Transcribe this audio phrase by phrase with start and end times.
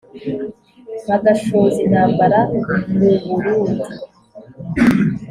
[1.07, 2.39] bagashoza intambara
[2.97, 3.85] m' uburundi